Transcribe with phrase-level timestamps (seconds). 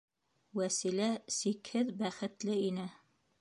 [0.59, 2.89] Вәсилә сикһеҙ бәхетле ине.